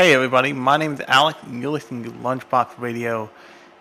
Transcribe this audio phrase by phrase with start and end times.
[0.00, 3.28] Hey everybody, my name is Alec and you're listening to Lunchbox Radio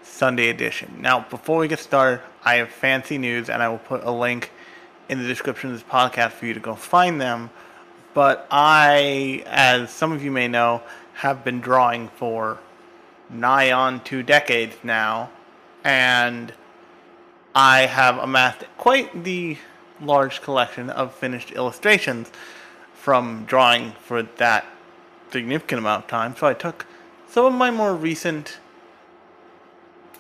[0.04, 0.98] Sunday Edition.
[1.00, 4.52] Now, before we get started, I have fancy news and I will put a link
[5.08, 7.52] in the description of this podcast for you to go find them.
[8.14, 10.84] But I, as some of you may know,
[11.14, 12.60] have been drawing for
[13.30, 15.30] nigh on two decades now,
[15.86, 16.52] and
[17.56, 19.56] I have amassed quite the
[20.02, 22.30] large collection of finished illustrations
[22.94, 24.66] from drawing for that
[25.32, 26.36] significant amount of time.
[26.36, 26.86] So I took
[27.30, 28.60] some of my more recent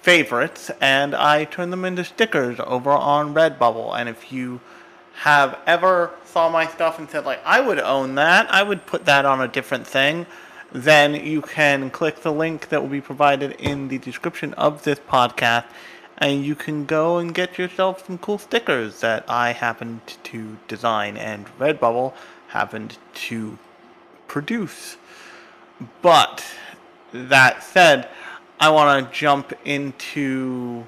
[0.02, 3.98] favorites and I turned them into stickers over on Redbubble.
[3.98, 4.62] And if you
[5.22, 9.06] have ever saw my stuff and said like I would own that, I would put
[9.06, 10.26] that on a different thing,
[10.72, 15.00] then you can click the link that will be provided in the description of this
[15.00, 15.66] podcast
[16.20, 21.18] and you can go and get yourself some cool stickers that I happened to design
[21.18, 22.14] and Redbubble
[22.50, 23.58] happened to
[24.28, 24.98] produce.
[26.02, 26.44] But
[27.14, 28.10] that said,
[28.60, 30.86] I want to jump into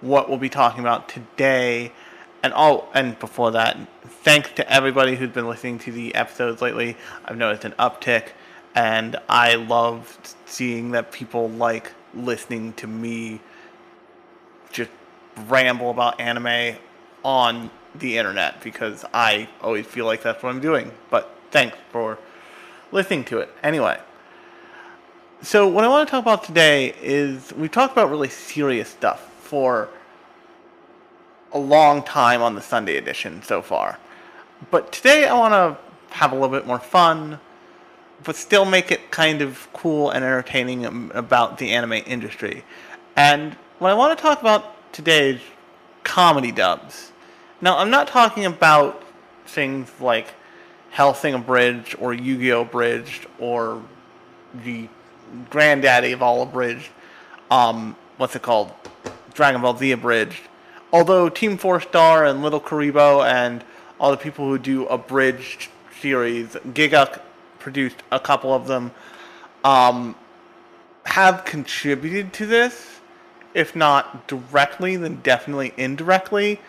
[0.00, 1.92] what we'll be talking about today.
[2.42, 6.96] And oh, and before that, thanks to everybody who's been listening to the episodes lately.
[7.24, 8.28] I've noticed an uptick,
[8.74, 13.40] and I love seeing that people like listening to me
[14.70, 14.90] just
[15.48, 16.76] ramble about anime
[17.24, 20.90] on the internet because I always feel like that's what I'm doing.
[21.10, 22.18] But thanks for
[22.92, 23.50] listening to it.
[23.62, 23.98] Anyway,
[25.40, 29.20] so what I want to talk about today is we've talked about really serious stuff
[29.40, 29.88] for
[31.52, 33.98] a long time on the Sunday edition so far.
[34.70, 37.40] But today I want to have a little bit more fun,
[38.22, 42.64] but still make it kind of cool and entertaining about the anime industry.
[43.16, 45.40] And what I want to talk about today is
[46.04, 47.12] comedy dubs.
[47.60, 49.02] Now, I'm not talking about
[49.46, 50.34] things like
[50.92, 52.62] Hellsing Abridged or Yu-Gi-Oh!
[52.62, 53.82] Abridged or
[54.62, 54.88] the
[55.50, 56.90] granddaddy of all abridged,
[57.50, 58.70] um, what's it called?
[59.34, 60.42] Dragon Ball Z abridged.
[60.92, 63.64] Although Team Four Star and Little Kuriboh and
[63.98, 65.68] all the people who do abridged
[66.00, 67.20] series, Giga
[67.58, 68.90] produced a couple of them,
[69.64, 70.14] um,
[71.04, 73.00] have contributed to this,
[73.54, 76.60] if not directly, then definitely indirectly,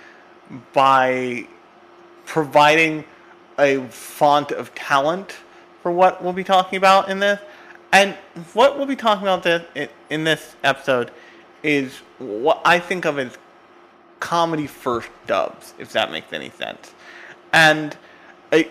[0.71, 1.45] by
[2.25, 3.03] providing
[3.57, 5.35] a font of talent
[5.81, 7.39] for what we'll be talking about in this.
[7.91, 8.15] And
[8.53, 11.11] what we'll be talking about this, in this episode
[11.61, 13.37] is what I think of as
[14.19, 16.93] comedy first dubs, if that makes any sense.
[17.51, 17.95] And
[18.51, 18.69] I,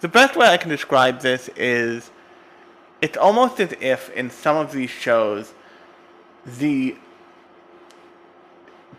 [0.00, 2.10] the best way I can describe this is
[3.00, 5.52] it's almost as if in some of these shows,
[6.44, 6.96] the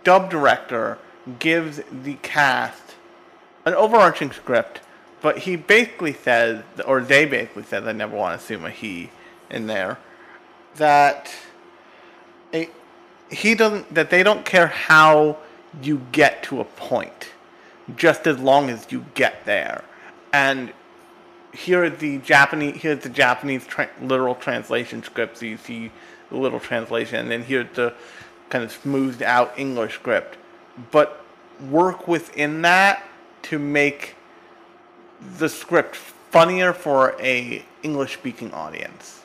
[0.03, 0.97] dub director
[1.39, 2.86] gives the cast
[3.67, 4.79] an overarching script,
[5.22, 9.09] but he basically says, or they basically says, I never want to assume a he
[9.50, 9.97] in there,
[10.75, 11.33] that
[13.29, 15.38] he doesn't, that they don't care how
[15.81, 17.29] you get to a point,
[17.97, 19.84] just as long as you get there.
[20.31, 20.72] And
[21.53, 25.91] here the Japanese, here's the Japanese tra- literal translation script, so you see
[26.29, 27.94] the literal translation, and then here's the
[28.49, 30.38] kind of smoothed out English script.
[30.91, 31.22] But
[31.69, 33.03] work within that
[33.50, 34.16] to make
[35.38, 39.22] the script funnier for a English speaking audience.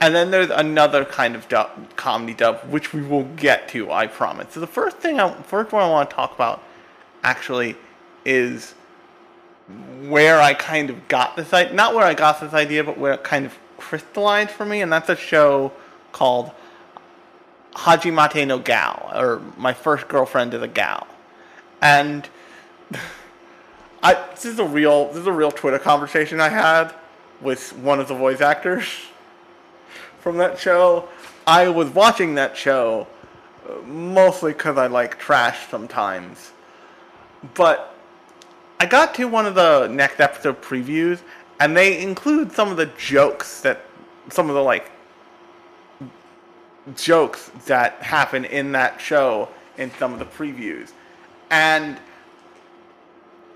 [0.00, 4.06] And then there's another kind of dub, comedy dub, which we will get to, I
[4.06, 4.54] promise.
[4.54, 6.62] So the first thing, I, first one I want to talk about,
[7.22, 7.76] actually,
[8.24, 8.74] is
[10.02, 11.74] where I kind of got this idea.
[11.74, 14.90] Not where I got this idea, but where it kind of crystallized for me, and
[14.90, 15.70] that's a show
[16.12, 16.50] called
[17.74, 21.06] Hajimete no Gal, or My First Girlfriend is a Gal.
[21.82, 22.28] And
[24.02, 26.94] I this is a real this is a real Twitter conversation I had
[27.40, 28.86] with one of the voice actors
[30.20, 31.08] from that show.
[31.46, 33.06] I was watching that show
[33.68, 36.52] uh, mostly because I like trash sometimes,
[37.54, 37.94] but
[38.78, 41.20] I got to one of the next episode previews,
[41.60, 43.82] and they include some of the jokes that
[44.30, 44.90] some of the like
[46.96, 50.92] jokes that happen in that show in some of the previews,
[51.50, 51.98] and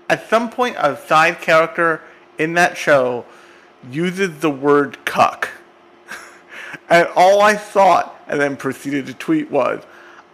[0.09, 2.01] at some point a side character
[2.37, 3.25] in that show
[3.89, 5.49] uses the word cuck.
[6.89, 9.83] and all I thought and then proceeded to tweet was,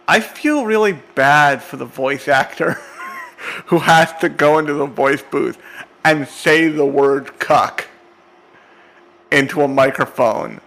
[0.08, 2.72] I feel really bad for the voice actor
[3.66, 5.58] who has to go into the voice booth
[6.04, 7.86] and say the word cuck
[9.30, 10.60] into a microphone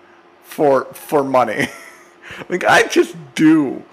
[0.43, 1.67] for for money.
[2.49, 3.83] like I just do.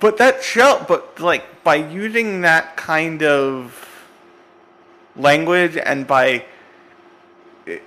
[0.00, 3.91] But that show but like by using that kind of
[5.16, 6.44] language and by
[7.66, 7.78] eh,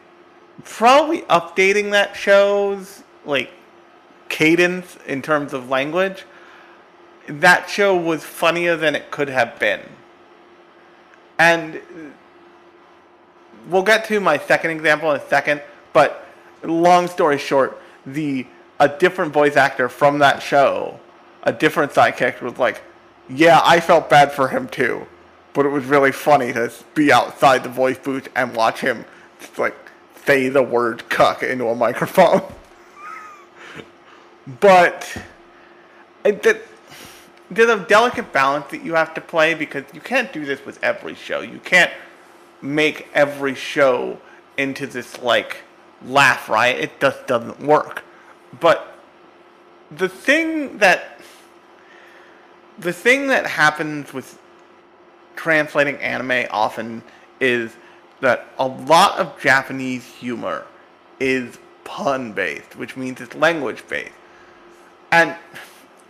[0.64, 3.52] probably updating that show's like
[4.30, 6.26] cadence in terms of language.
[7.28, 9.82] That show was funnier than it could have been.
[11.40, 11.82] And
[13.68, 15.62] we'll get to my second example in a second,
[15.94, 16.28] but
[16.64, 18.46] long story short, the
[18.80, 21.00] a different voice actor from that show,
[21.44, 22.82] a different sidekick was like,
[23.30, 25.08] "Yeah, I felt bad for him too."
[25.56, 29.06] But it was really funny to be outside the voice booth and watch him
[29.40, 29.76] just like
[30.26, 32.42] say the word cuck into a microphone.
[34.60, 35.18] but
[36.24, 40.84] there's a delicate balance that you have to play because you can't do this with
[40.84, 41.40] every show.
[41.40, 41.92] You can't
[42.62, 44.20] make every show
[44.58, 45.64] into this like
[46.06, 46.80] laugh riot.
[46.84, 48.04] It just doesn't work.
[48.60, 48.94] But
[49.90, 51.22] the thing that
[52.78, 54.38] the thing that happens with
[55.36, 57.04] translating anime often
[57.40, 57.76] is
[58.22, 60.66] that a lot of Japanese humor
[61.20, 64.12] is pun based, which means it's language based.
[65.12, 65.36] And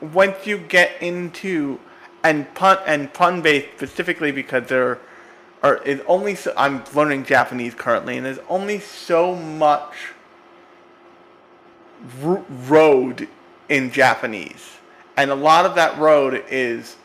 [0.02, 1.80] once you get into
[2.24, 5.00] and pun and pun based specifically because there
[5.62, 10.14] are is only so, I'm learning Japanese currently and there's only so much
[12.20, 13.28] road
[13.70, 14.78] in Japanese,
[15.18, 16.98] and a lot of that road is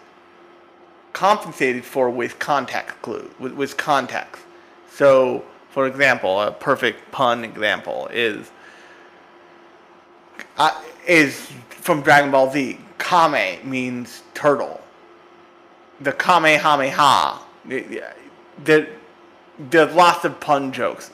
[1.12, 4.42] compensated for with context clue with, with context.
[4.90, 8.50] So, for example, a perfect pun example is
[10.56, 12.78] uh, is from Dragon Ball Z.
[12.98, 14.80] Kame means turtle.
[16.00, 17.40] The Kamehameha.
[18.64, 18.88] There,
[19.58, 21.10] there's lots of pun jokes.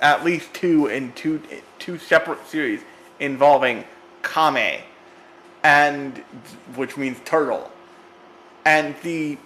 [0.00, 1.42] At least two in two
[1.78, 2.82] two separate series
[3.20, 3.84] involving
[4.22, 4.82] Kame,
[5.62, 6.18] and
[6.74, 7.70] which means turtle.
[8.66, 9.38] And the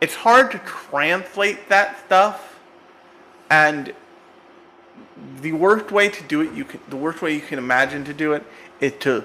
[0.00, 2.58] it's hard to translate that stuff.
[3.50, 3.94] And
[5.40, 8.14] the worst way to do it you can the worst way you can imagine to
[8.14, 8.42] do it
[8.80, 9.24] is to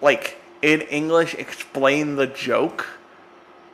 [0.00, 2.86] like in english explain the joke.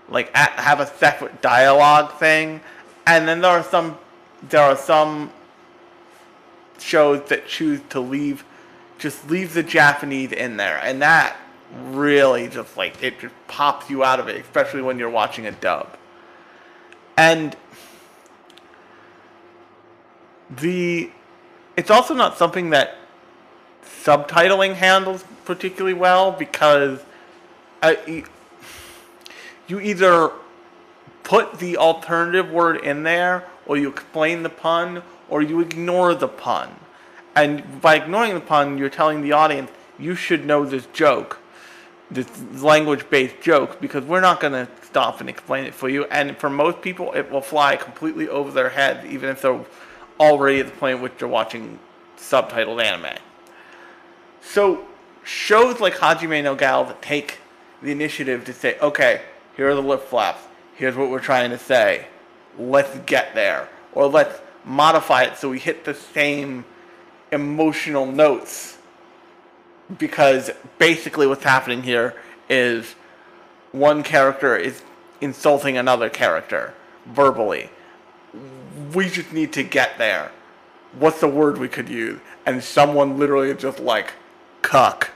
[0.08, 2.62] Like have a separate dialogue thing.
[3.06, 3.98] And then there are some
[4.48, 5.30] there are some
[6.78, 8.44] shows that choose to leave
[8.98, 10.78] just leave the japanese in there.
[10.82, 11.36] And that
[11.82, 15.52] really just like it just pops you out of it, especially when you're watching a
[15.52, 15.96] dub.
[17.16, 17.56] And
[20.50, 21.10] the
[21.76, 22.96] it's also not something that
[23.84, 27.00] subtitling handles particularly well because
[27.82, 27.94] uh,
[29.66, 30.30] you either
[31.22, 36.28] put the alternative word in there or you explain the pun or you ignore the
[36.28, 36.70] pun.
[37.34, 41.40] And by ignoring the pun, you're telling the audience you should know this joke
[42.14, 46.04] this language based joke because we're not going to stop and explain it for you.
[46.04, 49.64] And for most people, it will fly completely over their heads, even if they're
[50.18, 51.78] already at the point at which they're watching
[52.16, 53.18] subtitled anime.
[54.40, 54.86] So,
[55.24, 57.38] shows like Hajime no Gal that take
[57.82, 59.22] the initiative to say, okay,
[59.56, 60.40] here are the lip flaps,
[60.76, 62.06] here's what we're trying to say,
[62.58, 63.68] let's get there.
[63.92, 66.64] Or let's modify it so we hit the same
[67.32, 68.73] emotional notes
[69.98, 72.14] because basically what's happening here
[72.48, 72.94] is
[73.72, 74.82] one character is
[75.20, 76.74] insulting another character
[77.06, 77.70] verbally.
[78.92, 80.30] We just need to get there.
[80.98, 82.20] What's the word we could use?
[82.46, 84.12] And someone literally just like
[84.62, 85.10] cuck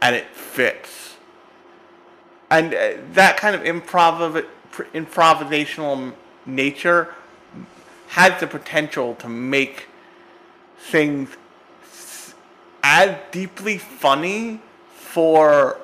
[0.00, 1.16] and it fits.
[2.50, 4.44] And uh, that kind of improv
[4.94, 6.12] improvisational
[6.46, 7.14] nature
[8.08, 9.86] has the potential to make
[10.78, 11.36] things
[12.82, 14.60] as deeply funny
[14.92, 15.78] for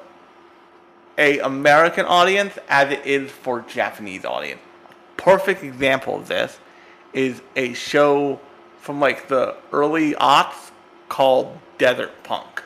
[1.18, 4.60] a American audience as it is for Japanese audience.
[5.16, 6.58] Perfect example of this
[7.12, 8.38] is a show
[8.78, 10.70] from like the early aughts
[11.08, 12.62] called Desert Punk.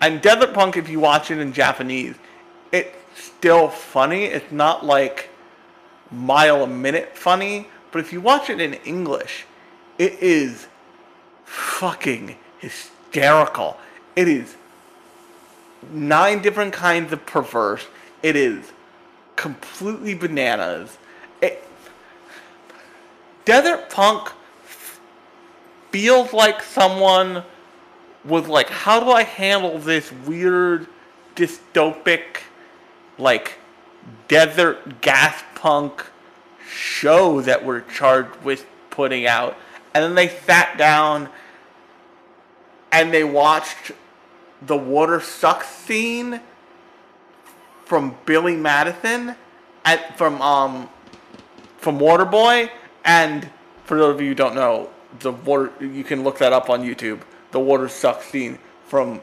[0.00, 2.16] And Desert Punk, if you watch it in Japanese,
[2.72, 4.24] it's still funny.
[4.24, 5.30] It's not like
[6.10, 9.46] mile a minute funny, but if you watch it in English,
[9.98, 10.68] it is
[11.44, 13.76] fucking hysterical hysterical.
[14.16, 14.56] It is
[15.92, 17.86] nine different kinds of perverse.
[18.22, 18.72] It is
[19.36, 20.98] completely bananas.
[21.40, 21.64] It,
[23.44, 24.30] Desert Punk
[25.90, 27.42] feels like someone
[28.24, 30.86] was like, how do I handle this weird,
[31.34, 32.42] dystopic,
[33.18, 33.58] like,
[34.28, 36.04] desert gas punk
[36.70, 39.56] show that we're charged with putting out?
[39.94, 41.30] And then they sat down
[42.92, 43.92] and they watched
[44.62, 46.40] the water suck scene
[47.84, 49.34] from Billy Madison
[49.84, 50.88] at from um
[51.78, 52.70] from Waterboy
[53.04, 53.48] and
[53.84, 56.82] for those of you who don't know, the water you can look that up on
[56.82, 57.20] YouTube.
[57.50, 59.20] The water suck scene from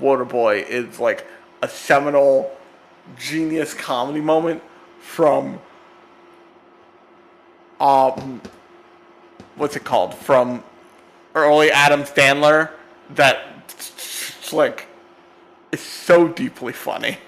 [0.00, 1.26] Waterboy is like
[1.62, 2.50] a seminal
[3.18, 4.62] genius comedy moment
[5.00, 5.58] from
[7.80, 8.40] um
[9.56, 10.14] what's it called?
[10.14, 10.62] From
[11.34, 12.70] early Adam Sandler
[13.10, 14.86] that it's like
[15.72, 17.18] is so deeply funny.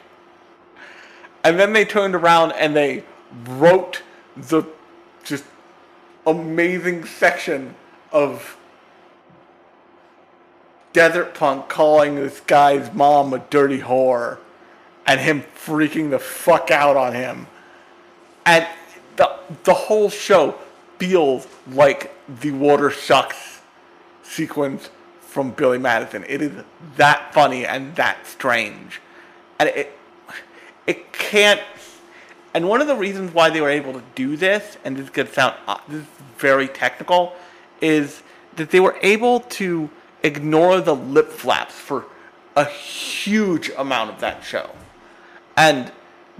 [1.45, 3.05] And then they turned around and they
[3.47, 4.03] wrote
[4.37, 4.65] the
[5.25, 5.45] just
[6.27, 7.75] amazing section
[8.13, 8.57] of
[10.93, 14.39] Desert Punk calling this guy's mom a dirty whore
[15.07, 17.47] and him freaking the fuck out on him.
[18.45, 18.67] And
[19.17, 20.59] the the whole show
[20.99, 23.61] feels like the water sucks
[24.23, 24.91] sequence
[25.39, 26.25] from Billy Madison.
[26.29, 26.65] It is
[26.97, 29.01] that funny and that strange.
[29.61, 29.97] And it
[30.85, 31.61] it can't
[32.55, 35.11] and one of the reasons why they were able to do this, and this is
[35.11, 37.37] gonna sound uh, this is very technical,
[37.81, 38.25] is
[38.57, 39.89] that they were able to
[40.25, 42.07] ignore the lip flaps for
[42.57, 44.69] a huge amount of that show.
[45.57, 45.93] And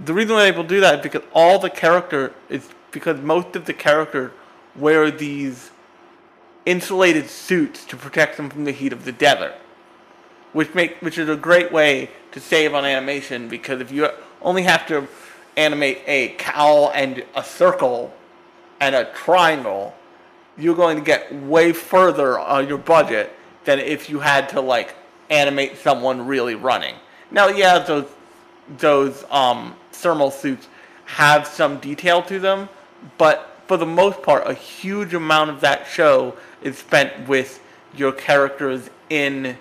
[0.03, 3.55] the reason they're able to do that is because all the character is because most
[3.55, 4.33] of the character
[4.75, 5.71] wear these
[6.65, 9.55] insulated suits to protect them from the heat of the desert,
[10.53, 14.07] which make which is a great way to save on animation because if you
[14.41, 15.07] only have to
[15.57, 18.13] animate a cowl and a circle
[18.79, 19.93] and a triangle,
[20.57, 23.31] you're going to get way further on your budget
[23.65, 24.95] than if you had to like
[25.29, 26.95] animate someone really running.
[27.31, 28.07] Now, yeah, those
[28.77, 30.67] those um, thermal suits
[31.05, 32.69] have some detail to them,
[33.17, 37.61] but for the most part, a huge amount of that show is spent with
[37.95, 39.55] your characters in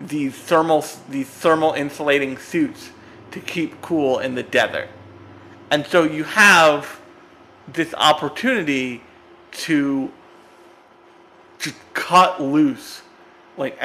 [0.00, 2.90] these thermal these thermal insulating suits
[3.30, 4.88] to keep cool in the desert.
[5.70, 7.00] And so you have
[7.68, 9.00] this opportunity
[9.52, 10.10] to
[11.60, 13.02] just cut loose.
[13.56, 13.78] Like,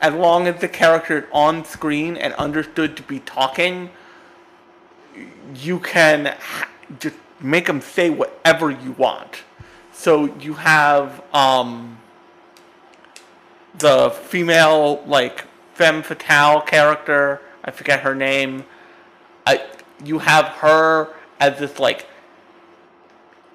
[0.00, 3.90] as long as the character is on screen and understood to be talking,
[5.54, 6.36] you can
[6.98, 9.42] just make them say whatever you want.
[9.92, 11.98] So you have um,
[13.78, 18.64] the female, like, femme fatale character, I forget her name.
[19.46, 19.62] I,
[20.04, 22.06] you have her as this, like,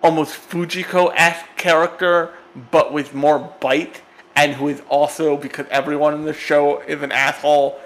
[0.01, 2.33] almost Fujiko esque character,
[2.71, 4.01] but with more bite,
[4.35, 7.79] and who is also, because everyone in the show is an asshole,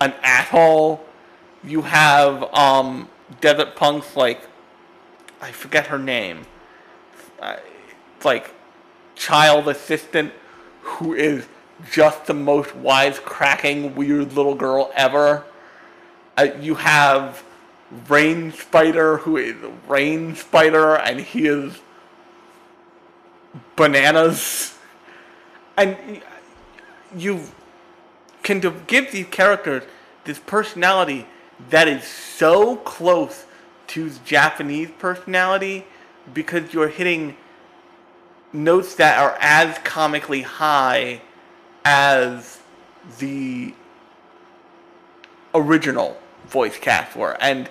[0.00, 1.04] an asshole.
[1.62, 3.08] You have um,
[3.40, 4.40] Desert Punk's, like,
[5.40, 6.46] I forget her name.
[8.16, 8.52] It's like
[9.14, 10.32] child assistant
[10.82, 11.46] who is
[11.90, 15.44] just the most wisecracking weird little girl ever.
[16.36, 17.42] Uh, you have
[18.08, 19.56] Rain Spider, who is
[19.88, 21.80] Rain Spider, and he is
[23.76, 24.76] bananas.
[25.76, 26.22] And
[27.16, 27.44] you
[28.42, 29.84] can give these characters
[30.24, 31.26] this personality
[31.70, 33.46] that is so close
[33.90, 35.84] to Japanese personality
[36.32, 37.36] because you're hitting
[38.52, 41.20] notes that are as comically high
[41.84, 42.60] as
[43.18, 43.74] the
[45.54, 46.16] original
[46.46, 47.36] voice cast were.
[47.40, 47.68] And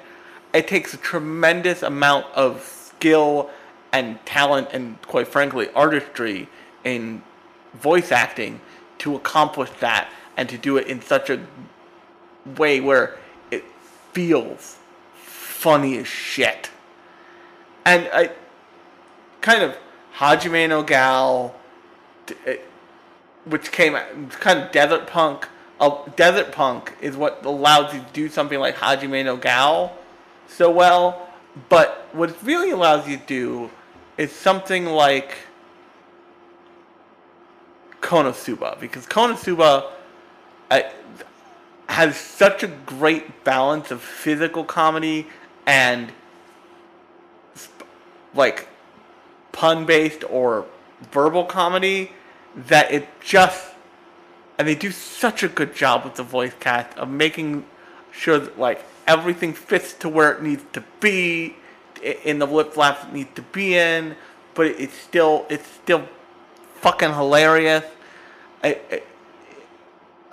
[0.54, 3.50] it takes a tremendous amount of skill
[3.94, 6.50] and talent and quite frankly artistry
[6.84, 7.22] in
[7.76, 8.60] voice acting
[8.98, 11.40] to accomplish that and to do it in such a
[12.58, 13.18] way where
[13.52, 13.64] it
[14.12, 14.79] feels
[15.60, 16.70] funny as shit.
[17.86, 18.32] And I
[19.42, 19.78] kind of
[20.16, 21.54] Hajime no Gal,
[23.46, 23.98] which came
[24.30, 25.48] kind of desert punk.
[25.80, 29.98] Uh, desert punk is what allows you to do something like Hajime no Gal
[30.48, 31.28] so well.
[31.68, 33.72] But what it really allows you to do
[34.18, 35.36] is something like
[38.01, 39.92] Konosuba, because Konosuba
[40.72, 40.82] uh,
[41.88, 45.28] has such a great balance of physical comedy
[45.66, 46.12] and
[48.34, 48.68] like
[49.51, 50.66] pun based or
[51.12, 52.12] verbal comedy
[52.56, 53.70] that it just
[54.58, 57.66] and they do such a good job with the voice cast of making
[58.12, 61.56] sure that like everything fits to where it needs to be
[62.01, 64.16] in the lip flaps it needs to be in,
[64.54, 66.08] but it's still it's still
[66.75, 67.84] fucking hilarious.
[68.63, 69.04] I, I,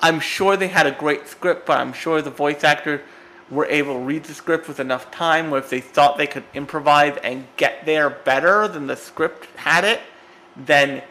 [0.00, 3.00] I'm sure they had a great script, but I'm sure the voice actors
[3.50, 6.44] were able to read the script with enough time where if they thought they could
[6.54, 10.00] improvise and get there better than the script had it,
[10.56, 11.02] then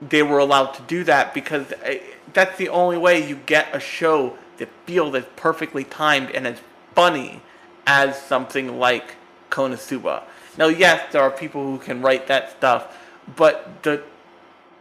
[0.00, 1.94] they were allowed to do that because uh,
[2.32, 6.58] that's the only way you get a show that feels as perfectly timed and as
[6.94, 7.42] funny
[7.86, 9.16] as something like
[9.50, 10.22] Konosuba.
[10.56, 12.96] Now, yes, there are people who can write that stuff,
[13.36, 14.02] but the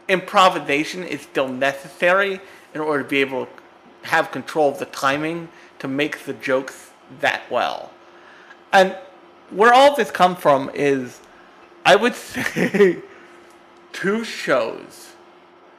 [0.08, 2.40] improvisation is still necessary
[2.74, 3.52] in order to be able to
[4.04, 7.92] have control of the timing to make the jokes that well.
[8.72, 8.96] And
[9.50, 11.20] where all this comes from is,
[11.86, 13.02] I would say,
[13.92, 15.14] two shows,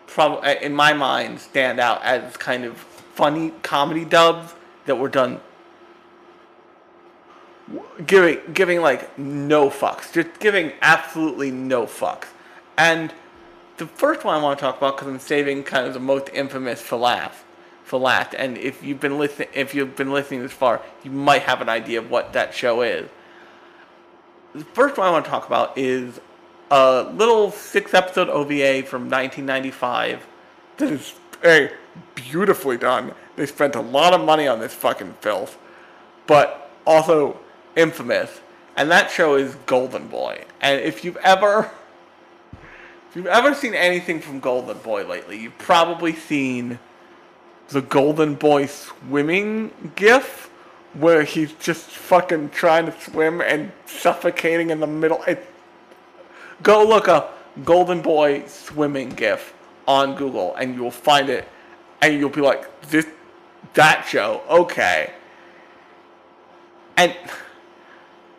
[0.07, 2.77] probably uh, in my mind, stand out as kind of
[3.15, 4.55] funny comedy dubs
[4.87, 5.41] that were done
[8.07, 12.27] giving giving like no fucks, just giving absolutely no fucks.
[12.77, 13.13] And
[13.77, 16.29] the first one I want to talk about because I'm saving kind of the most
[16.33, 17.39] infamous for last,
[17.99, 18.35] for.
[18.35, 21.69] And if you've been listening, if you've been listening this far, you might have an
[21.69, 23.09] idea of what that show is.
[24.55, 26.21] The first one I want to talk about is
[26.71, 30.27] a little six episode OVA from 1995
[30.77, 31.73] that is hey,
[32.15, 33.13] beautifully done.
[33.37, 35.59] They spent a lot of money on this fucking filth,
[36.27, 37.39] but also
[37.77, 38.41] infamous.
[38.77, 40.45] And that show is Golden Boy.
[40.61, 41.71] And if you've ever
[43.11, 46.79] if you've ever seen anything from Golden Boy lately, you've probably seen
[47.71, 50.51] the Golden Boy swimming gif
[50.95, 55.23] where he's just fucking trying to swim and suffocating in the middle.
[55.23, 55.47] It,
[56.63, 59.55] go look up Golden Boy swimming gif
[59.87, 61.49] on Google and you'll find it
[62.03, 63.07] and you'll be like, this,
[63.75, 65.13] that show, okay.
[66.97, 67.15] And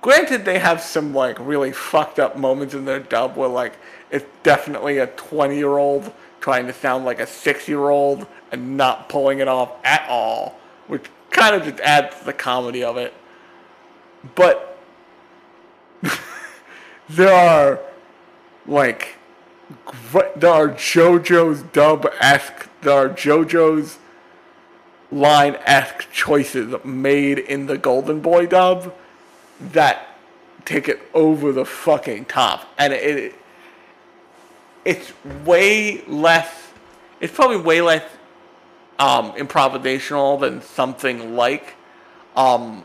[0.01, 3.77] granted, they have some like really fucked up moments in their dub where like
[4.09, 6.11] it's definitely a 20 year old
[6.41, 10.59] trying to sound like a 6 year old and not pulling it off at all,
[10.87, 13.13] which kind of just adds to the comedy of it.
[14.35, 14.77] But
[17.09, 17.79] there are
[18.67, 19.15] like
[20.35, 23.99] there are JoJo's dub esque, there are JoJo's
[25.11, 28.93] line esque choices made in the Golden Boy dub
[29.59, 30.07] that
[30.65, 33.35] take it over the fucking top, and it
[34.85, 35.11] it's
[35.45, 36.71] way less.
[37.19, 38.03] It's probably way less
[38.99, 41.75] um, improvisational than something like
[42.35, 42.83] um,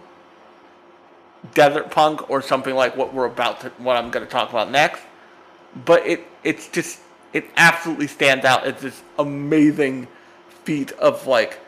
[1.54, 4.70] Desert Punk or something like what we're about to, what I'm going to talk about
[4.70, 5.02] next.
[5.84, 7.00] But it it's just
[7.32, 10.08] it absolutely stands out as this amazing
[10.64, 11.58] feat of like,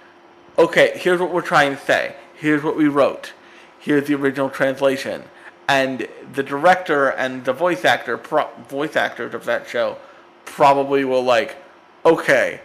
[0.58, 2.16] okay, here's what we're trying to say.
[2.34, 3.32] Here's what we wrote.
[3.78, 5.24] Here's the original translation.
[5.68, 9.98] And the director and the voice actor, pro- voice actors of that show
[10.48, 11.56] probably will like,
[12.04, 12.60] okay,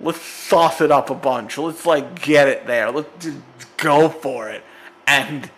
[0.00, 1.58] let's sauce it up a bunch.
[1.58, 2.90] Let's like get it there.
[2.90, 3.38] Let's just
[3.76, 4.64] go for it.
[5.06, 5.50] And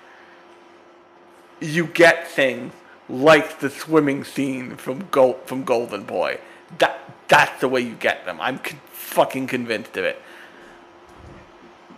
[1.61, 2.73] you get things
[3.09, 6.39] like the swimming scene from Go- from Golden Boy.
[6.79, 8.39] That that's the way you get them.
[8.41, 10.21] I'm con- fucking convinced of it.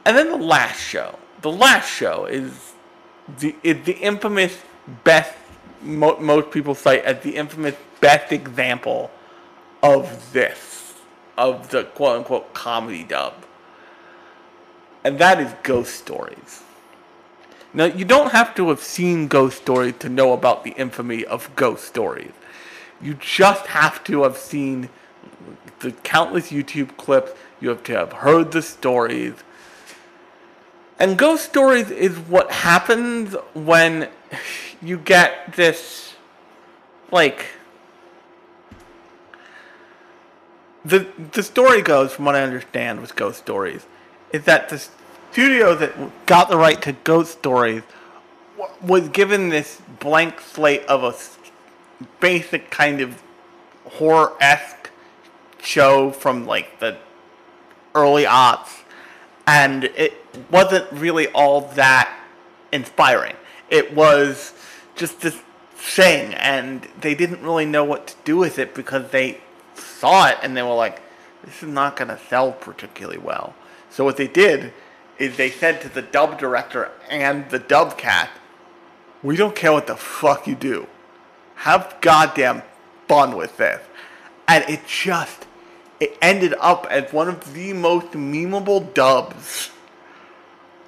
[0.04, 1.18] And then the last show.
[1.42, 2.74] The last show is
[3.38, 4.56] the is the infamous
[5.04, 5.34] best
[5.82, 9.10] mo- most people cite as the infamous best example
[9.82, 10.94] of this,
[11.36, 13.34] of the quote unquote comedy dub.
[15.04, 16.62] And that is Ghost Stories.
[17.74, 21.54] Now, you don't have to have seen Ghost Stories to know about the infamy of
[21.56, 22.32] Ghost Stories.
[23.00, 24.90] You just have to have seen
[25.80, 29.34] the countless YouTube clips, you have to have heard the stories.
[30.98, 34.08] And Ghost Stories is what happens when
[34.80, 36.14] you get this,
[37.10, 37.46] like,
[40.84, 43.86] the the story goes, from what I understand, with Ghost Stories,
[44.32, 44.82] is that the
[45.30, 47.82] studio that got the right to Ghost Stories
[48.80, 51.14] was given this blank slate of a
[52.20, 53.22] basic kind of
[53.84, 54.90] horror esque
[55.60, 56.96] show from like the
[57.94, 58.82] early aughts,
[59.46, 60.14] and it
[60.50, 62.12] wasn't really all that
[62.72, 63.36] inspiring.
[63.70, 64.54] It was
[64.96, 65.38] just this
[65.74, 69.40] thing, and they didn't really know what to do with it because they
[70.02, 71.00] saw it and they were like,
[71.44, 73.54] this is not going to sell particularly well.
[73.88, 74.72] So what they did
[75.16, 78.28] is they said to the dub director and the dub cat,
[79.22, 80.88] we don't care what the fuck you do.
[81.54, 82.64] Have goddamn
[83.06, 83.80] fun with this.
[84.48, 85.46] And it just,
[86.00, 89.70] it ended up as one of the most memeable dubs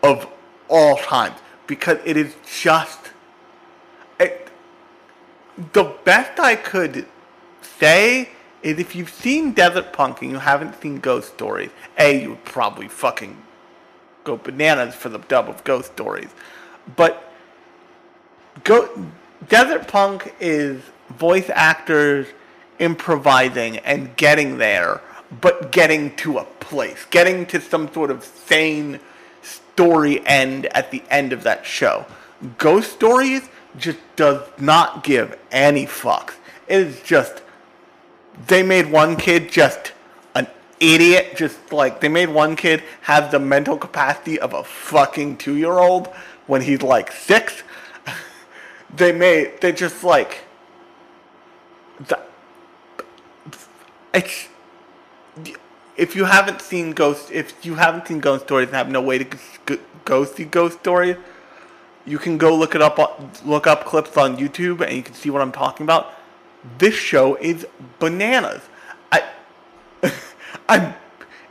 [0.03, 0.27] of
[0.68, 1.35] all time
[1.68, 3.12] because it is just
[4.18, 4.48] it,
[5.72, 7.07] the best I could
[7.62, 8.34] say
[8.64, 12.44] is if you've seen Desert Punk and you haven't seen Ghost Stories, A, you would
[12.46, 13.37] probably fucking
[14.24, 16.31] go bananas for the dub of Ghost Stories.
[16.96, 17.31] But
[18.64, 19.07] Go-
[19.48, 22.27] Desert Punk is voice actors
[22.79, 25.03] improvising and getting there,
[25.42, 28.98] but getting to a place, getting to some sort of sane
[29.42, 32.07] story end at the end of that show.
[32.57, 33.42] Ghost Stories
[33.77, 36.35] just does not give any fucks.
[36.66, 37.42] It is just
[38.47, 39.92] they made one kid just
[40.35, 40.47] an
[40.81, 45.57] idiot, just like they made one kid have the mental capacity of a fucking two
[45.57, 46.09] year old
[46.47, 47.62] when he's like six.
[48.97, 50.44] they made they just like
[52.07, 52.18] the,
[54.12, 54.49] it's
[55.97, 59.18] if you haven't seen ghost if you haven't seen ghost stories and have no way
[59.18, 61.16] to go see ghost stories
[62.07, 62.99] you can go look it up
[63.44, 66.12] look up clips on youtube and you can see what i'm talking about
[66.79, 67.66] this show is
[67.98, 68.62] bananas.
[69.12, 69.22] I
[70.68, 70.94] i'm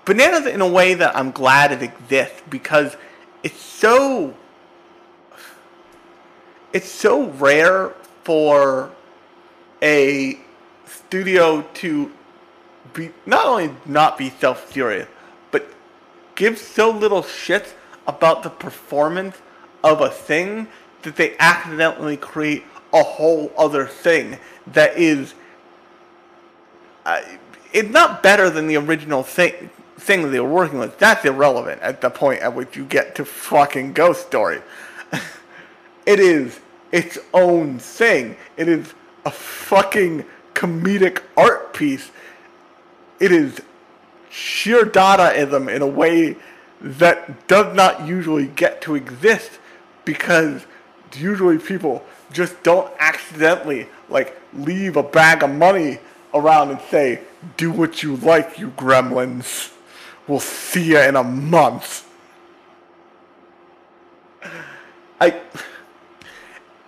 [0.06, 2.98] bananas in a way that i'm glad it exists because
[3.44, 4.34] it's so
[6.74, 8.92] it's so rare for
[9.82, 10.40] a
[10.86, 12.12] studio to
[12.94, 15.08] be not only not be self-serious,
[15.52, 15.68] but
[16.36, 17.76] give so little shit
[18.08, 19.38] about the performance
[19.84, 20.68] of a thing
[21.04, 25.34] that they accidentally create a whole other thing that is
[27.06, 27.22] uh,
[27.74, 30.98] it's not better than the original thing thing they were working with.
[31.00, 34.62] That's irrelevant at the point at which you get to fucking Ghost Story.
[36.06, 36.60] it is
[36.92, 38.38] its own thing.
[38.58, 38.94] It is
[39.26, 42.12] a fucking comedic art piece
[43.24, 43.62] it is
[44.30, 46.36] sheer Dadaism in a way
[46.82, 49.60] that does not usually get to exist
[50.04, 50.66] because
[51.16, 52.04] usually people
[52.34, 56.00] just don't accidentally like leave a bag of money
[56.34, 57.22] around and say,
[57.58, 59.72] do what you like, you gremlins.
[60.28, 62.10] We'll see you in a month.
[65.22, 65.40] I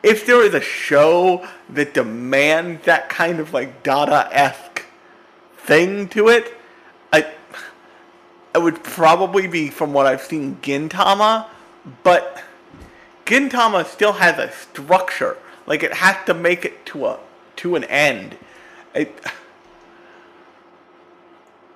[0.04, 4.86] if there is a show that demands that kind of like Dada-esque
[5.58, 6.54] thing to it,
[7.12, 7.26] I
[8.54, 11.48] it would probably be from what I've seen Gintama,
[12.04, 12.44] but
[13.26, 15.38] Gintama still has a structure.
[15.66, 17.20] Like it has to make it to a
[17.58, 18.38] to an end.
[18.94, 19.10] And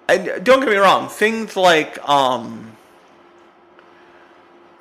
[0.07, 2.73] don't get me wrong, things like um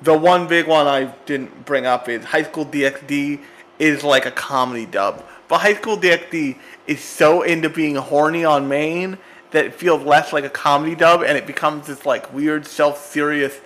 [0.01, 3.41] the one big one I didn't bring up is High School DxD
[3.79, 5.25] is like a comedy dub.
[5.47, 9.17] But High School DxD is so into being horny on main
[9.51, 13.59] that it feels less like a comedy dub and it becomes this like weird self-serious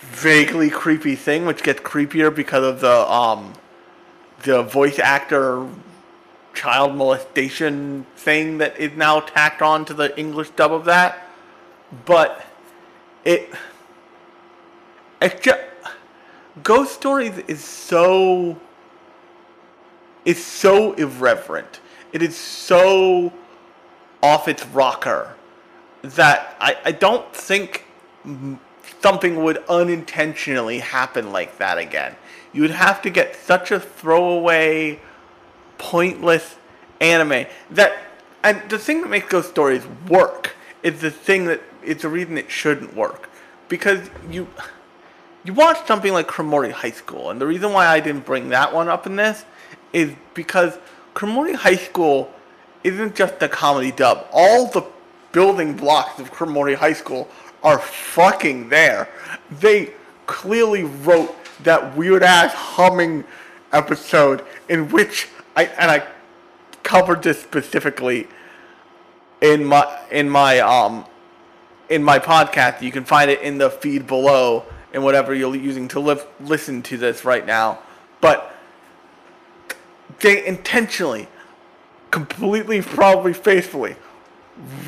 [0.00, 3.52] vaguely creepy thing which gets creepier because of the um
[4.42, 5.66] the voice actor
[6.54, 11.28] child molestation thing that is now tacked on to the English dub of that.
[12.06, 12.44] But
[13.24, 13.50] it
[15.20, 15.60] it's just
[16.62, 18.58] Ghost Stories is so
[20.24, 21.80] is so irreverent.
[22.12, 23.32] It is so
[24.22, 25.34] off its rocker
[26.02, 27.84] that I, I don't think
[29.00, 32.16] something would unintentionally happen like that again.
[32.52, 35.00] You would have to get such a throwaway,
[35.78, 36.56] pointless
[37.00, 37.96] anime that,
[38.42, 42.38] and the thing that makes those stories work is the thing that it's the reason
[42.38, 43.28] it shouldn't work
[43.68, 44.46] because you
[45.44, 48.72] you watch something like Cromartie High School, and the reason why I didn't bring that
[48.72, 49.44] one up in this
[49.92, 50.78] is because
[51.12, 52.32] Cromartie High School
[52.82, 54.26] isn't just a comedy dub.
[54.32, 54.84] All the
[55.32, 57.28] building blocks of Cromartie High School
[57.64, 59.08] are fucking there.
[59.50, 59.92] They
[60.26, 63.24] clearly wrote that weird ass humming
[63.72, 66.06] episode in which I and I
[66.82, 68.28] covered this specifically
[69.40, 71.06] in my in my um
[71.88, 72.82] in my podcast.
[72.82, 76.80] You can find it in the feed below and whatever you're using to live, listen
[76.82, 77.80] to this right now.
[78.20, 78.54] But
[80.20, 81.28] they intentionally,
[82.12, 83.96] completely, probably faithfully,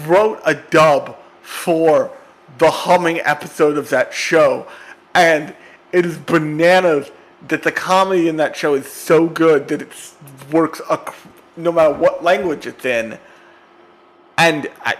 [0.07, 2.15] wrote a dub for
[2.59, 4.67] the humming episode of that show.
[5.15, 5.55] And
[5.93, 7.11] it is bananas
[7.49, 9.93] that the comedy in that show is so good that it
[10.53, 10.81] works
[11.57, 13.19] no matter what language it's in.
[14.39, 14.97] And I,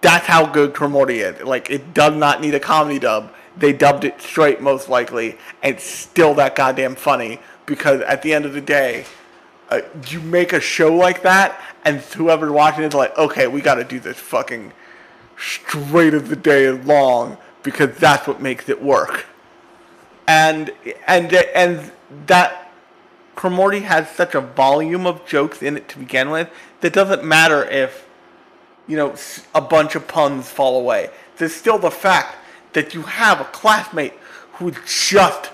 [0.00, 1.42] that's how good Cromartie is.
[1.42, 3.34] Like, it does not need a comedy dub.
[3.56, 8.32] They dubbed it straight, most likely, and it's still that goddamn funny because at the
[8.32, 9.04] end of the day,
[9.70, 13.76] uh, you make a show like that, and whoever's watching it's like, okay, we got
[13.76, 14.72] to do this fucking
[15.40, 19.26] straight of the day long because that's what makes it work.
[20.28, 20.70] And
[21.06, 21.90] and and
[22.26, 22.72] that
[23.34, 26.50] Cromartie has such a volume of jokes in it to begin with
[26.80, 28.06] that doesn't matter if
[28.86, 29.14] you know
[29.54, 31.10] a bunch of puns fall away.
[31.36, 32.36] There's still the fact
[32.74, 34.12] that you have a classmate
[34.54, 35.50] who's just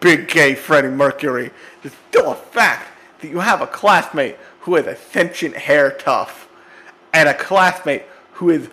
[0.00, 1.50] big gay Freddie Mercury.
[1.82, 2.88] There's still a fact
[3.20, 6.48] that you have a classmate who is a sentient hair tough
[7.12, 8.68] and a classmate who is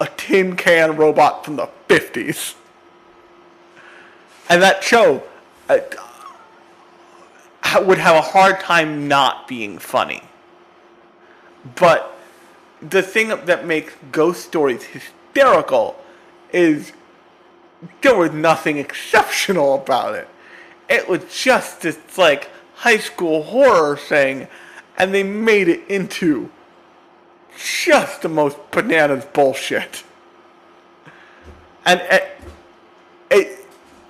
[0.00, 2.54] a tin can robot from the 50s.
[4.48, 5.22] And that show
[5.68, 5.78] uh,
[7.82, 10.22] would have a hard time not being funny.
[11.76, 12.18] But
[12.80, 15.96] the thing that makes ghost stories hysterical
[16.52, 16.92] is
[18.00, 20.28] there was nothing exceptional about it.
[20.88, 24.48] It was just this like high school horror thing,
[24.96, 26.50] and they made it into
[27.58, 30.04] just the most bananas bullshit.
[31.84, 32.40] And it,
[33.30, 33.66] it,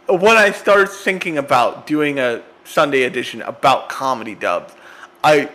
[0.09, 4.74] when I started thinking about doing a Sunday edition about comedy dubs,
[5.22, 5.50] I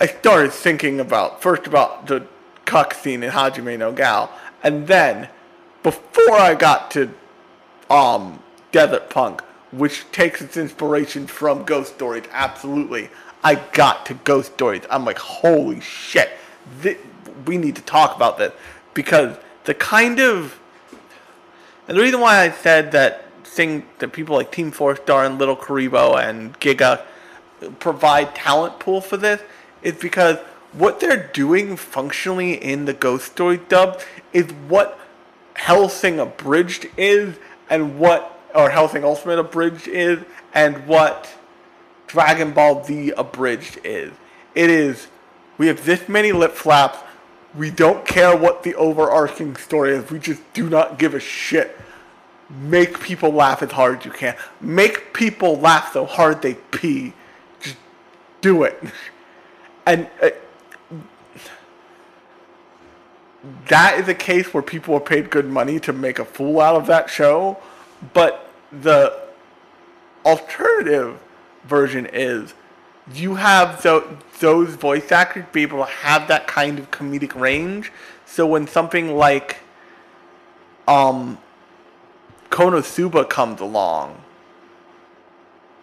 [0.00, 2.26] I started thinking about first about the
[2.64, 4.30] cuck scene in Hajime no Gal,
[4.62, 5.28] and then
[5.82, 7.14] before I got to
[7.90, 13.08] um, Desert Punk, which takes its inspiration from Ghost Stories, absolutely,
[13.42, 14.82] I got to Ghost Stories.
[14.90, 16.30] I'm like, holy shit,
[16.82, 16.98] th-
[17.46, 18.52] we need to talk about this
[18.94, 20.58] because the kind of
[21.86, 25.56] and the reason why I said that thing that people like Team Star and Little
[25.56, 27.02] Kuriboh and Giga
[27.78, 29.42] provide talent pool for this
[29.82, 30.38] is because
[30.72, 34.00] what they're doing functionally in the Ghost Story dub
[34.32, 34.98] is what
[35.54, 37.36] Hellsing Abridged is
[37.70, 40.20] and what or Hellsing Ultimate Abridged is
[40.52, 41.28] and what
[42.06, 44.12] Dragon Ball Z Abridged is.
[44.54, 45.08] It is
[45.58, 46.98] we have this many lip flaps.
[47.54, 50.10] We don't care what the overarching story is.
[50.10, 51.78] We just do not give a shit.
[52.50, 54.36] Make people laugh as hard as you can.
[54.60, 57.14] Make people laugh so hard they pee.
[57.60, 57.76] Just
[58.40, 58.82] do it.
[59.86, 60.30] And uh,
[63.68, 66.74] that is a case where people are paid good money to make a fool out
[66.74, 67.58] of that show.
[68.14, 69.28] But the
[70.24, 71.20] alternative
[71.64, 72.54] version is
[73.12, 73.82] you have
[74.40, 77.92] those voice actors be able to have that kind of comedic range.
[78.24, 79.58] So when something like
[80.88, 81.38] um,
[82.50, 84.20] Konosuba comes along,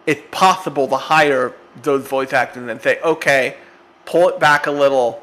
[0.06, 3.56] it's possible to hire those voice actors and say, okay,
[4.04, 5.22] pull it back a little,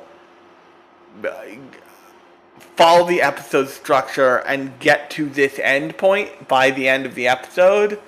[2.77, 7.27] follow the episode structure, and get to this end point by the end of the
[7.27, 7.99] episode,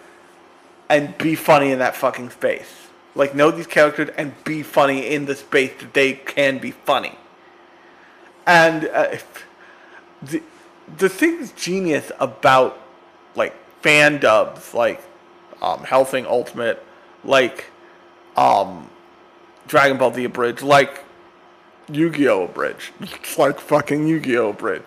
[0.89, 2.88] and be funny in that fucking space.
[3.15, 7.17] Like, know these characters and be funny in the space that they can be funny.
[8.47, 9.17] And uh,
[10.21, 10.41] the,
[10.97, 12.80] the thing that's genius about,
[13.36, 15.02] like, fan dubs, like
[15.62, 16.84] um, Hellsing Ultimate,
[17.24, 17.65] like
[18.36, 18.89] um,
[19.67, 21.04] Dragon Ball Z Abridged, like
[21.91, 22.45] Yu-Gi-Oh!
[22.45, 22.91] Abridged,
[23.38, 24.50] like fucking Yu-Gi-Oh!
[24.50, 24.86] Abridged,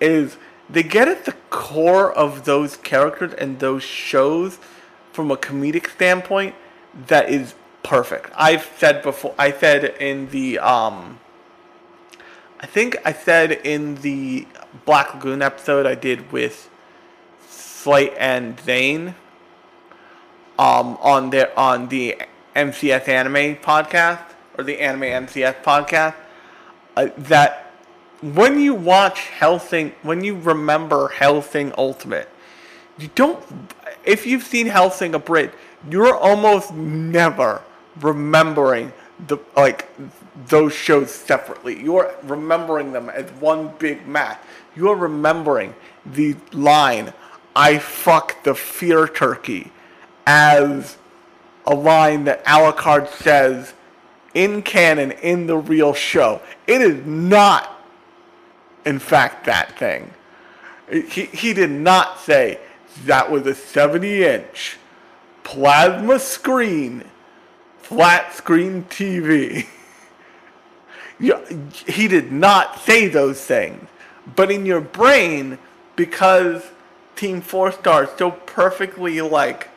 [0.00, 0.36] is
[0.68, 4.58] they get at the core of those characters and those shows
[5.12, 6.54] from a comedic standpoint
[7.06, 8.30] that is perfect.
[8.36, 9.34] I've said before.
[9.38, 11.20] I said in the um.
[12.60, 14.46] I think I said in the
[14.84, 16.68] Black Lagoon episode I did with
[17.48, 19.14] Slate and Zane.
[20.58, 22.20] Um, on their on the
[22.56, 24.24] MCS Anime podcast
[24.56, 26.16] or the Anime MCS podcast,
[26.96, 27.72] uh, that
[28.20, 32.28] when you watch Hellsing, when you remember Hellsing Ultimate,
[32.98, 33.40] you don't.
[34.04, 35.54] If you've seen Hellsing Abridged,
[35.90, 37.62] you're almost never
[38.00, 38.92] remembering
[39.26, 39.88] the like
[40.46, 41.82] those shows separately.
[41.82, 44.38] You're remembering them as one big match.
[44.76, 45.74] You're remembering
[46.06, 47.12] the line,
[47.56, 49.72] I fuck the fear turkey,
[50.26, 50.96] as
[51.66, 53.74] a line that Alucard says
[54.34, 56.40] in canon in the real show.
[56.66, 57.82] It is not,
[58.84, 60.12] in fact, that thing.
[60.90, 62.60] He, he did not say
[63.04, 64.77] that was a 70 inch
[65.48, 67.02] plasma screen,
[67.78, 69.66] flat screen TV.
[71.86, 73.88] he did not say those things.
[74.36, 75.58] But in your brain,
[75.96, 76.62] because
[77.16, 79.70] Team Four Star so perfectly like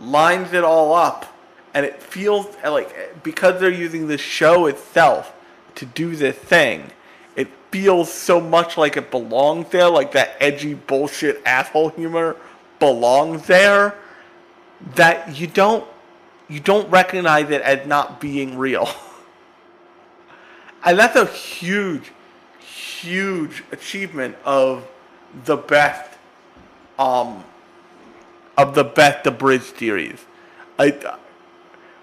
[0.00, 1.32] lines it all up,
[1.74, 5.32] and it feels like because they're using the show itself
[5.76, 6.90] to do this thing,
[7.36, 12.34] it feels so much like it belongs there, like that edgy bullshit asshole humor
[12.80, 13.94] belongs there
[14.94, 15.86] that you don't
[16.48, 18.88] you don't recognize it as not being real.
[20.84, 22.12] and that's a huge,
[22.60, 24.86] huge achievement of
[25.44, 26.16] the best
[26.98, 27.44] um
[28.56, 30.24] of the best abridged series.
[30.78, 31.16] I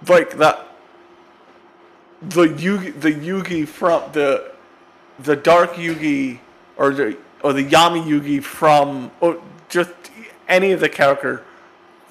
[0.07, 0.67] like that
[2.21, 4.51] the Yugi the Yugi from the
[5.19, 6.39] the Dark Yugi
[6.77, 9.91] or the or the Yami Yugi from or just
[10.47, 11.43] any of the character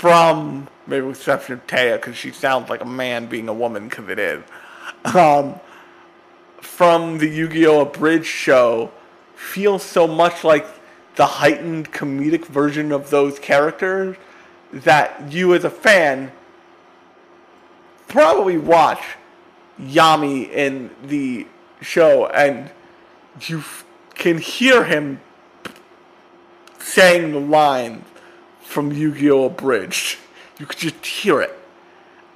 [0.04, 3.88] from maybe with exception of Téa because she sounds like a man being a woman
[3.88, 4.44] because it is.
[5.02, 5.58] Um,
[6.60, 7.80] from the Yu-Gi-Oh!
[7.80, 8.92] Abridged show
[9.34, 10.66] feels so much like
[11.16, 14.18] the heightened comedic version of those characters
[14.74, 16.30] that you as a fan
[18.06, 19.00] probably watch
[19.80, 21.46] Yami in the
[21.80, 22.70] show, and
[23.40, 25.22] you f- can hear him
[26.78, 28.04] saying the lines
[28.64, 29.44] from Yu-Gi-Oh!
[29.44, 30.18] Abridged.
[30.58, 31.58] You could just hear it.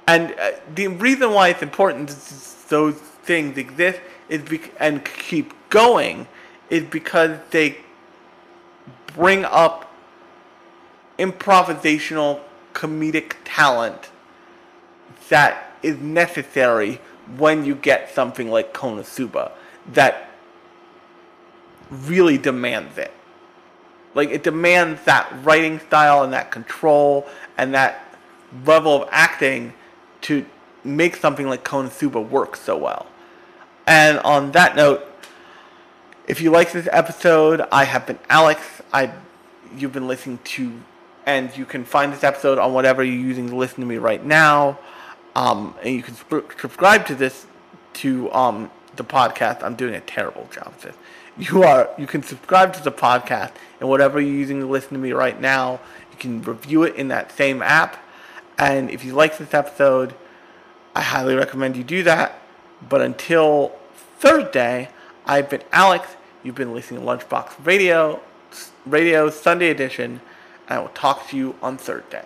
[0.07, 5.53] And uh, the reason why it's important that those things exist is bec- and keep
[5.69, 6.27] going
[6.69, 7.77] is because they
[9.15, 9.91] bring up
[11.17, 12.39] improvisational
[12.73, 14.09] comedic talent
[15.29, 16.99] that is necessary
[17.37, 19.51] when you get something like Konosuba
[19.93, 20.31] that
[21.91, 23.11] really demands it.
[24.15, 28.15] Like it demands that writing style and that control and that
[28.65, 29.73] level of acting
[30.21, 30.45] to
[30.83, 33.07] make something like Konosuba work so well.
[33.85, 35.05] And on that note,
[36.27, 38.61] if you like this episode, I have been Alex.
[38.93, 39.11] I
[39.75, 40.73] you've been listening to
[41.25, 44.23] and you can find this episode on whatever you're using to listen to me right
[44.25, 44.79] now.
[45.35, 47.45] Um, and you can sp- subscribe to this
[47.93, 49.63] to um, the podcast.
[49.63, 50.95] I'm doing a terrible job of this.
[51.39, 54.97] You are you can subscribe to the podcast and whatever you're using to listen to
[54.97, 55.79] me right now.
[56.11, 57.97] You can review it in that same app.
[58.57, 60.13] And if you like this episode,
[60.93, 62.41] I highly recommend you do that.
[62.89, 63.71] But until
[64.17, 64.89] Thursday,
[65.25, 66.09] I've been Alex.
[66.43, 68.19] You've been listening to Lunchbox Radio,
[68.85, 70.19] Radio Sunday Edition.
[70.67, 72.25] And I will talk to you on Thursday.